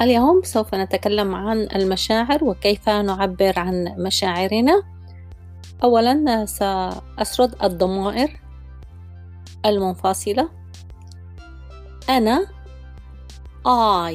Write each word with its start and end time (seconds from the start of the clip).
اليوم 0.00 0.42
سوف 0.44 0.74
نتكلم 0.74 1.34
عن 1.34 1.68
المشاعر 1.74 2.44
وكيف 2.44 2.88
نعبر 2.88 3.58
عن 3.58 3.94
مشاعرنا. 3.98 4.82
أولا 5.82 6.44
سأسرد 6.46 7.62
الضمائر 7.62 8.40
المنفصلة. 9.66 10.50
أنا 12.08 12.46
I 13.66 14.14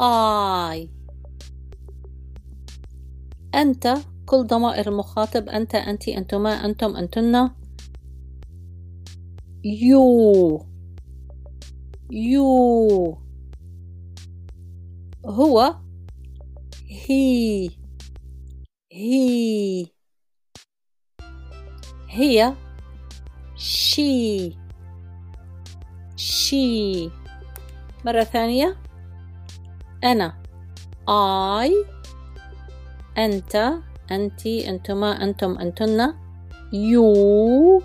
I 0.00 0.88
أنت 3.54 3.94
كل 4.26 4.46
ضمائر 4.46 4.88
المخاطب 4.88 5.48
أنت 5.48 5.74
أنت 5.74 6.08
أنتما 6.08 6.50
أنتم 6.50 6.96
أنتن. 6.96 7.50
you 9.64 10.64
you 12.10 13.27
هو 15.26 15.74
he 16.86 17.70
he 18.90 19.86
هي 22.08 22.54
she 23.56 24.56
she 26.16 27.10
مرة 28.04 28.24
ثانية. 28.24 28.76
أنا. 30.04 30.32
I 31.08 31.70
أنت. 33.18 33.72
أنت. 34.10 34.46
أنتما. 34.46 35.24
أنتم. 35.24 35.58
أنتن. 35.58 36.14
you 36.72 37.82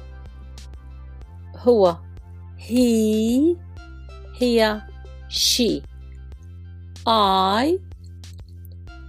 هو. 1.57 1.97
he 2.57 3.57
هي 4.39 4.81
she. 5.29 5.92
I 7.06 7.78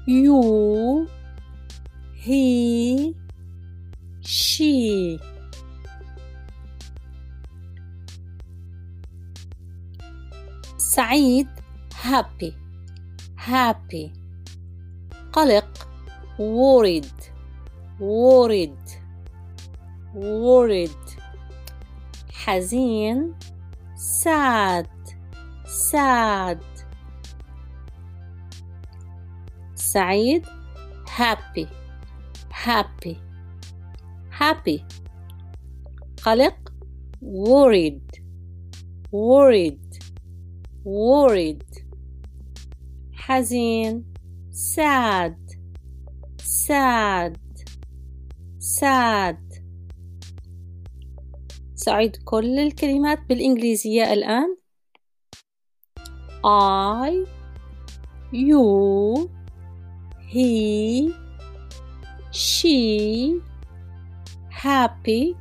you 0.06 1.08
he 2.14 3.16
she 4.22 5.20
سعيد 10.78 11.48
happy 11.94 12.56
happy 13.36 14.12
قلق 15.34 15.88
worried 16.40 17.12
worried 18.00 18.78
worried 20.16 21.20
حزين 22.32 23.36
sad 23.96 24.88
sad 25.66 26.73
سعيد 29.85 30.47
happy 31.07 31.67
happy 32.51 33.17
happy 34.31 34.81
قلق 36.23 36.73
worried 37.23 38.11
worried 39.13 39.99
worried 40.85 41.85
حزين 43.13 44.05
sad 44.51 45.37
sad 46.39 47.39
sad 48.59 49.65
سأعيد 51.75 52.17
كل 52.25 52.59
الكلمات 52.59 53.19
بالإنجليزية 53.29 54.13
الآن 54.13 54.57
I 56.45 57.27
you 58.33 59.44
he 60.28 61.14
she 62.32 63.40
happy 64.50 65.36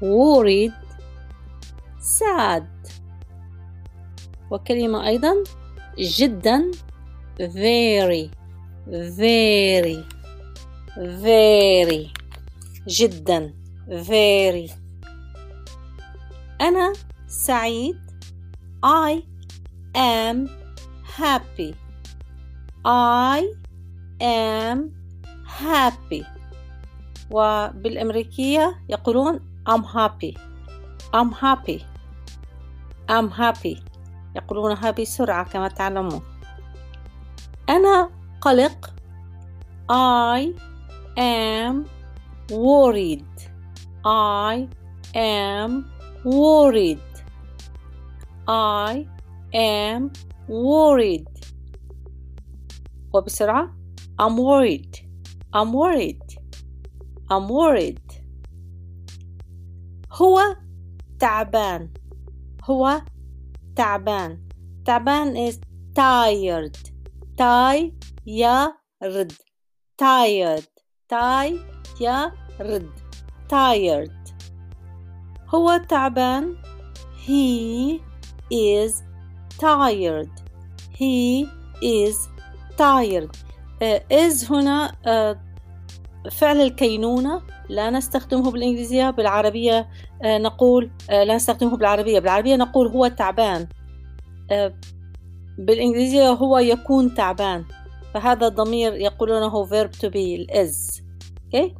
worried 0.00 0.72
sad 2.00 2.66
وكلمة 4.50 5.06
أيضا 5.06 5.34
جدا 5.98 6.70
very 7.38 8.30
very 8.88 10.04
very 10.98 12.12
جدا 12.88 13.54
very 13.88 14.70
أنا 16.60 16.92
سعيد 17.26 17.96
I 18.84 19.22
am 19.94 20.48
happy 21.16 21.74
I 22.84 23.52
am 24.21 24.91
happy 25.45 26.23
وبالأمريكية 27.31 28.79
يقولون 28.89 29.39
I'm 29.69 29.83
happy 29.83 30.37
I'm 31.13 31.31
happy 31.31 31.81
I'm 33.09 33.29
happy 33.31 33.81
يقولونها 34.35 34.91
بسرعة 34.91 35.49
كما 35.49 35.67
تعلمون 35.67 36.21
أنا 37.69 38.09
قلق 38.41 38.93
I 39.91 40.53
am 41.17 41.85
worried 42.51 43.25
I 44.05 44.67
am 45.15 45.85
worried 46.25 46.99
I 48.47 49.07
am 49.53 50.11
worried 50.49 51.27
وبسرعة 53.13 53.76
I'm 54.18 54.36
worried 54.36 55.00
I'm 55.52 55.72
worried 55.72 56.22
I'm 57.30 57.48
worried 57.48 58.22
هو 60.12 60.56
تعبان 61.18 61.90
هو 62.64 63.02
تعبان 63.76 64.38
تعبان 64.84 65.50
is 65.50 65.58
tired 65.94 66.76
tired 67.38 67.92
tired 69.98 70.66
tired 71.08 72.88
tired 73.48 74.12
هو 75.48 75.80
تعبان 75.88 76.56
he 77.26 78.00
is 78.50 79.02
tired 79.58 80.30
he 80.90 81.46
is 81.82 82.28
tired 82.76 83.30
uh, 83.30 83.45
Is 84.13 84.51
هنا 84.51 84.91
uh, 84.91 85.37
فعل 86.31 86.61
الكينونة 86.61 87.41
لا 87.69 87.89
نستخدمه 87.89 88.51
بالإنجليزية 88.51 89.09
بالعربية 89.09 89.89
uh, 90.23 90.25
نقول 90.25 90.91
لا 91.09 91.35
نستخدمه 91.35 91.77
بالعربية. 91.77 92.19
بالعربية 92.19 92.55
نقول 92.55 92.87
هو 92.87 93.07
تعبان. 93.07 93.67
بالإنجليزية 95.57 96.29
هو 96.29 96.57
يكون 96.57 97.13
تعبان. 97.13 97.65
فهذا 98.13 98.47
الضمير 98.47 98.93
يقولونه 98.93 99.65
verb 99.65 99.91
to 99.91 100.09
be 100.09 100.47
is. 100.53 101.01
Okay 101.47 101.71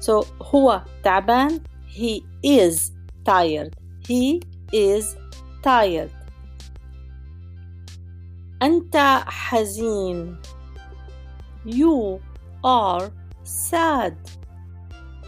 so 0.00 0.26
هو 0.42 0.82
تعبان 1.04 1.60
he 1.88 2.22
is 2.46 2.92
tired. 3.24 3.74
He 4.08 4.40
is 4.72 5.04
tired. 5.62 6.10
أنت 8.62 8.96
حزين. 9.26 10.36
You 11.64 12.20
are 12.64 13.10
sad 13.42 14.16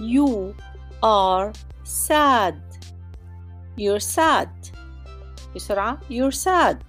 You 0.00 0.54
are 1.03 1.53
sad 1.84 2.60
You're 3.76 4.00
sad 4.00 4.48
بسرعة 5.55 6.00
You're 6.11 6.31
sad 6.31 6.82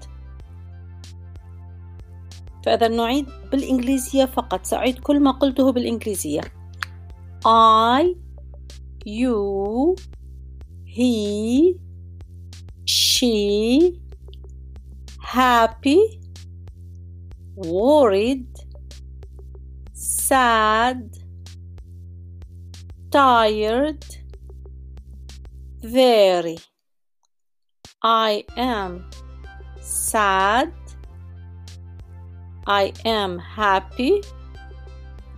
فإذا 2.65 2.87
نعيد 2.87 3.25
بالإنجليزية 3.51 4.25
فقط 4.25 4.65
سأعيد 4.65 4.99
كل 4.99 5.19
ما 5.19 5.31
قلته 5.31 5.71
بالإنجليزية 5.71 6.41
I 7.45 8.15
You 9.05 9.95
He 10.85 11.75
She 12.85 13.99
Happy 15.21 16.19
worried, 17.55 18.47
sad, 20.32 21.18
tired, 23.10 24.04
very. 25.82 26.58
I 28.02 28.44
am 28.56 29.10
sad. 29.80 30.72
I 32.66 32.92
am 33.04 33.38
happy. 33.38 34.22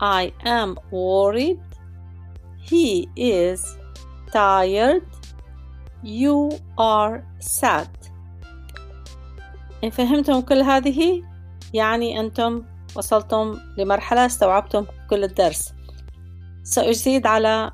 I 0.00 0.32
am 0.44 0.78
worried. 0.92 1.60
He 2.60 3.08
is 3.16 3.76
tired. 4.32 5.02
You 6.02 6.50
are 6.78 7.24
sad. 7.40 7.88
إن 9.84 9.90
فهمتم 9.90 10.40
كل 10.40 10.62
هذه 10.62 11.22
يعني 11.74 12.20
أنتم 12.20 12.64
وصلتم 12.95 13.59
لمرحلة 13.77 14.25
استوعبتم 14.25 14.85
كل 15.09 15.23
الدرس 15.23 15.73
سأزيد 16.63 17.27
على 17.27 17.71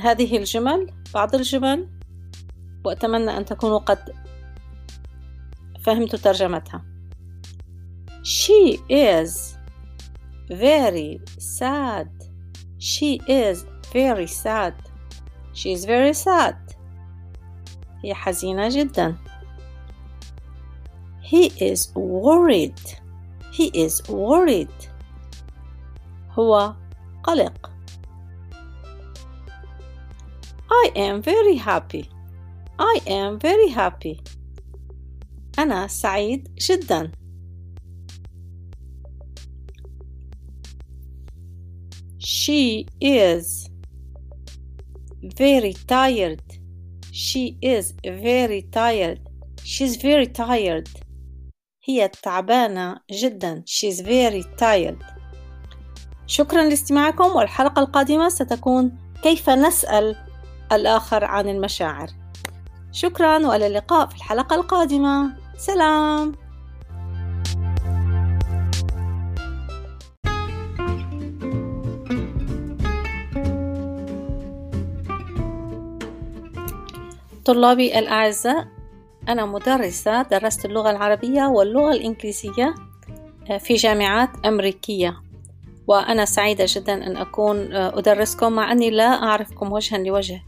هذه 0.00 0.38
الجمل 0.38 0.94
بعض 1.14 1.34
الجمل 1.34 1.88
وأتمنى 2.84 3.36
أن 3.36 3.44
تكونوا 3.44 3.78
قد 3.78 3.98
فهمتوا 5.84 6.18
ترجمتها 6.18 6.84
She 8.22 8.78
is 8.90 9.56
very 10.50 11.20
sad. 11.38 12.08
She 12.78 13.20
is 13.26 13.64
very 13.92 14.26
sad. 14.26 14.74
She 15.54 15.72
is 15.72 15.84
very 15.84 16.12
sad. 16.12 16.56
هي 18.04 18.14
حزينة 18.14 18.68
جدا. 18.68 19.16
He 21.27 21.45
is 21.59 21.91
worried. 21.95 22.79
He 23.51 23.67
is 23.73 24.01
worried. 24.09 24.73
هو 26.31 26.75
قلق. 27.23 27.69
I 30.71 30.91
am 30.95 31.21
very 31.21 31.55
happy. 31.55 32.09
I 32.79 32.99
am 33.07 33.39
very 33.39 33.69
happy. 33.69 34.21
أنا 35.59 35.87
سعيد 35.87 36.47
جدا. 36.59 37.11
She 42.19 42.87
is 42.99 43.69
very 45.21 45.73
tired. 45.87 46.41
She 47.11 47.57
is 47.61 47.93
very 48.03 48.63
tired. 48.63 49.19
She's 49.63 49.95
very 49.97 50.27
tired. 50.27 50.89
هي 51.88 52.08
تعبانة 52.22 52.96
جدا. 53.10 53.64
She's 53.66 54.00
very 54.00 54.44
tired. 54.60 55.04
شكرا 56.26 56.62
لاستماعكم 56.62 57.36
والحلقة 57.36 57.80
القادمة 57.80 58.28
ستكون 58.28 58.98
كيف 59.22 59.50
نسأل 59.50 60.16
الآخر 60.72 61.24
عن 61.24 61.48
المشاعر. 61.48 62.08
شكرا 62.92 63.46
وإلى 63.46 63.66
اللقاء 63.66 64.06
في 64.06 64.16
الحلقة 64.16 64.56
القادمة. 64.56 65.36
سلام. 65.58 66.32
طلابي 77.44 77.98
الأعزاء 77.98 78.77
أنا 79.28 79.46
مدرسة 79.46 80.22
درست 80.22 80.64
اللغة 80.64 80.90
العربية 80.90 81.42
واللغة 81.42 81.92
الإنجليزية 81.92 82.74
آه، 83.50 83.58
في 83.58 83.74
جامعات 83.74 84.30
أمريكية. 84.46 85.16
وأنا 85.86 86.24
سعيدة 86.24 86.64
جدا 86.68 86.94
أن 87.06 87.16
أكون 87.16 87.72
آه، 87.72 87.98
أدرسكم 87.98 88.52
مع 88.52 88.72
أني 88.72 88.90
لا 88.90 89.04
أعرفكم 89.04 89.72
وجها 89.72 89.98
لوجه. 89.98 90.42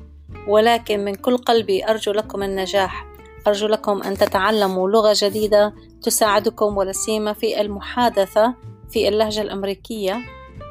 ولكن 0.48 1.04
من 1.04 1.14
كل 1.14 1.36
قلبي 1.36 1.88
أرجو 1.88 2.12
لكم 2.12 2.42
النجاح. 2.42 3.06
أرجو 3.46 3.66
لكم 3.66 4.02
أن 4.02 4.14
تتعلموا 4.14 4.90
لغة 4.90 5.12
جديدة 5.16 5.74
تساعدكم 6.02 6.76
ولا 6.76 6.92
سيما 6.92 7.32
في 7.32 7.60
المحادثة 7.60 8.54
في 8.90 9.08
اللهجة 9.08 9.40
الأمريكية. 9.40 10.18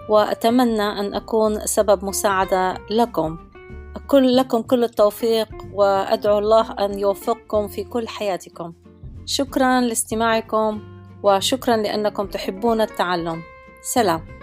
وأتمنى 0.09 0.81
أن 0.81 1.13
أكون 1.13 1.59
سبب 1.59 2.05
مساعدة 2.05 2.77
لكم. 2.89 3.37
كل 4.07 4.35
لكم 4.35 4.61
كل 4.61 4.83
التوفيق. 4.83 5.47
وأدعو 5.79 6.37
الله 6.37 6.71
أن 6.71 6.99
يوفقكم 6.99 7.67
في 7.67 7.83
كل 7.83 8.07
حياتكم. 8.07 8.73
شكرا 9.25 9.81
لاستماعكم 9.81 10.81
وشكرا 11.23 11.77
لأنكم 11.77 12.27
تحبون 12.27 12.81
التعلم. 12.81 13.41
سلام. 13.81 14.38